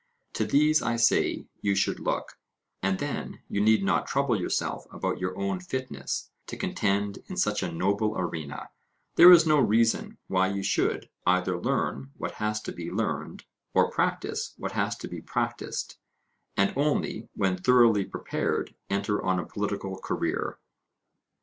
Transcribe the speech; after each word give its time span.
To 0.33 0.45
these, 0.45 0.81
I 0.81 0.95
say, 0.95 1.45
you 1.61 1.75
should 1.75 1.99
look, 1.99 2.39
and 2.81 2.97
then 2.97 3.43
you 3.47 3.61
need 3.61 3.83
not 3.83 4.07
trouble 4.07 4.35
yourself 4.35 4.91
about 4.91 5.19
your 5.19 5.37
own 5.37 5.59
fitness 5.59 6.31
to 6.47 6.57
contend 6.57 7.19
in 7.27 7.37
such 7.37 7.61
a 7.61 7.71
noble 7.71 8.17
arena: 8.17 8.71
there 9.13 9.31
is 9.31 9.45
no 9.45 9.59
reason 9.59 10.17
why 10.25 10.47
you 10.47 10.63
should 10.63 11.07
either 11.27 11.55
learn 11.55 12.13
what 12.17 12.31
has 12.31 12.59
to 12.63 12.71
be 12.71 12.89
learned, 12.89 13.45
or 13.75 13.91
practise 13.91 14.55
what 14.57 14.71
has 14.71 14.95
to 14.95 15.07
be 15.07 15.21
practised, 15.21 15.97
and 16.57 16.73
only 16.75 17.29
when 17.35 17.55
thoroughly 17.57 18.03
prepared 18.03 18.73
enter 18.89 19.21
on 19.23 19.37
a 19.37 19.45
political 19.45 19.99
career. 19.99 20.57